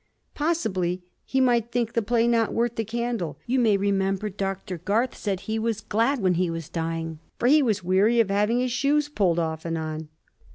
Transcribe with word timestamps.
"Possibly 0.33 1.03
he 1.25 1.39
might 1.39 1.71
think 1.71 1.93
the 1.93 2.01
play 2.01 2.27
not 2.27 2.55
worth 2.55 2.75
the 2.75 2.83
candle. 2.83 3.37
You 3.45 3.59
may 3.59 3.77
remember 3.77 4.29
Dr. 4.31 4.79
Garth 4.79 5.15
said 5.15 5.41
he 5.41 5.59
was 5.59 5.81
glad 5.81 6.17
when 6.17 6.33
he 6.33 6.49
was 6.49 6.69
dying, 6.69 7.19
for 7.37 7.45
he 7.47 7.61
was 7.61 7.83
weary 7.83 8.19
of 8.19 8.31
having 8.31 8.59
his 8.59 8.71
shoes 8.71 9.09
pulled 9.09 9.37
off 9.37 9.63
and 9.63 9.77
on." 9.77 10.09